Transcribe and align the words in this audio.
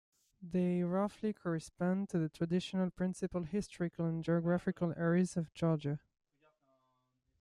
They 0.41 0.81
roughly 0.81 1.31
correspond 1.31 2.09
to 2.09 2.17
the 2.17 2.27
traditional 2.27 2.89
principal 2.89 3.43
historical 3.43 4.07
and 4.07 4.23
geographical 4.23 4.95
areas 4.97 5.37
of 5.37 5.53
Georgia. 5.53 5.99